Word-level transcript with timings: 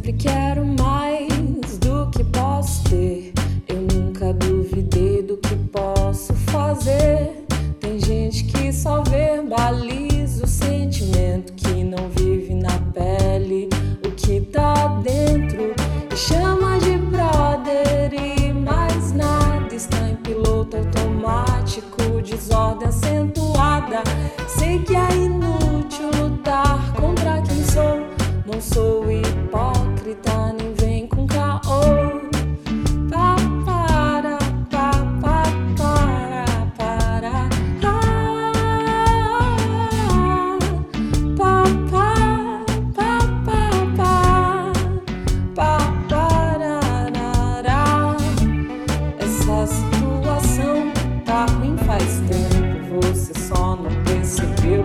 sempre 0.00 0.12
quero 0.14 0.64
mais 0.64 1.76
do 1.78 2.08
que 2.10 2.24
posso 2.24 2.82
ter. 2.84 3.34
Eu 3.68 3.82
nunca 3.82 4.32
duvidei 4.32 5.22
do 5.22 5.36
que 5.36 5.54
posso 5.70 6.32
fazer. 6.50 7.44
Tem 7.78 8.00
gente 8.00 8.44
que 8.44 8.72
só 8.72 9.02
verbaliza 9.02 10.44
o 10.44 10.48
sentimento 10.48 11.52
que 11.52 11.84
não 11.84 12.08
vive 12.16 12.54
na 12.54 12.72
pele, 12.94 13.68
o 14.06 14.10
que 14.12 14.40
tá 14.40 14.86
dentro. 15.02 15.74
E 16.10 16.16
chama 16.16 16.78
de 16.78 16.96
brother 16.96 18.10
e 18.14 18.54
mais 18.54 19.12
nada. 19.12 19.74
Está 19.74 20.08
em 20.08 20.16
piloto 20.16 20.78
automático, 20.78 22.22
desordem 22.22 22.88
acentuada. 22.88 24.02
Sei 24.48 24.78
que 24.78 24.96
é 24.96 25.14
inútil 25.14 26.10
lutar 26.18 26.94
contra 26.94 27.42
quem 27.42 27.62
sou, 27.64 28.00
não 28.46 28.60
sou 28.62 29.10
eu. 29.10 29.19
Não 53.82 54.04
percebeu. 54.04 54.79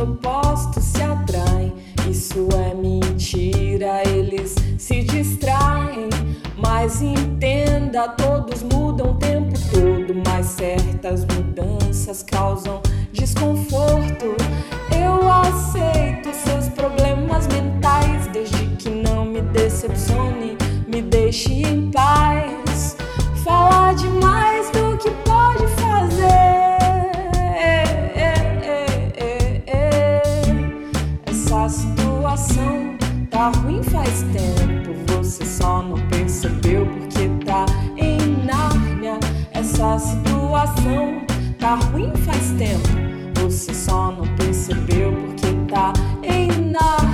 opostos 0.00 0.84
se 0.84 1.02
atraem. 1.02 1.72
Isso 2.08 2.48
é 2.52 2.74
mentira, 2.74 4.02
eles 4.08 4.54
se 4.78 5.02
distraem. 5.02 6.08
Mas 6.56 7.00
entenda, 7.00 8.08
todos 8.08 8.62
mudam 8.62 9.12
o 9.12 9.14
tempo 9.14 9.52
todo, 9.70 10.14
mas 10.26 10.46
certas 10.46 11.24
mudanças 11.24 12.22
causam 12.22 12.80
desconforto. 13.12 14.36
Eu 14.94 15.30
aceito 15.30 16.32
seus 16.34 16.68
problemas 16.68 17.46
mentais, 17.46 18.26
desde 18.32 18.66
que 18.76 18.90
não 18.90 19.24
me 19.24 19.40
decepcione, 19.40 20.56
me 20.86 21.00
deixe 21.00 21.62
em 21.62 21.90
paz. 21.90 21.99
Tá 33.40 33.48
ruim 33.60 33.82
faz 33.82 34.22
tempo, 34.34 34.92
você 35.06 35.46
só 35.46 35.82
não 35.82 35.96
percebeu 36.08 36.84
porque 36.84 37.26
tá 37.46 37.64
em 37.96 38.44
Nárnia. 38.44 39.18
Essa 39.52 39.98
situação 39.98 41.22
tá 41.58 41.76
ruim 41.76 42.12
faz 42.16 42.50
tempo, 42.58 43.40
você 43.40 43.72
só 43.72 44.12
não 44.12 44.26
percebeu 44.36 45.14
porque 45.14 45.54
tá 45.72 45.94
em 46.22 46.48
Nárnia. 46.70 47.09